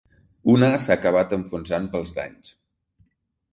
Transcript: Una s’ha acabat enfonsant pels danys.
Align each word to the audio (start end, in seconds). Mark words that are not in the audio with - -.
Una 0.53 0.69
s’ha 0.85 0.95
acabat 1.01 1.35
enfonsant 1.37 1.87
pels 1.93 2.17
danys. 2.19 2.53